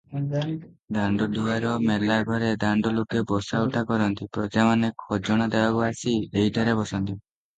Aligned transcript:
ଦାଣ୍ଡଦୁଆର 0.95 1.73
ମେଲାଘରେ 1.89 2.47
ଦାଣ୍ଡଲୋକେ 2.63 3.21
ବସା 3.33 3.61
ଉଠା 3.67 3.83
କରନ୍ତି, 3.91 4.29
ପ୍ରଜାମାନେ 4.37 4.89
ଖଜଣା 5.05 5.49
ଦେବାକୁ 5.57 5.85
ଆସି 5.89 6.17
ଏହିଠାରେ 6.17 6.75
ବସନ୍ତି। 6.81 7.17